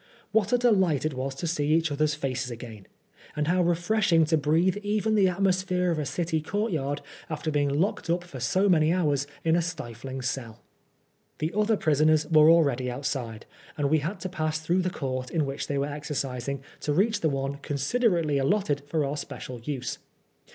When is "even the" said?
4.81-5.27